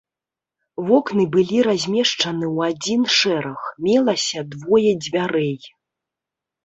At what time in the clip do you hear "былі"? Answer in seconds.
1.35-1.59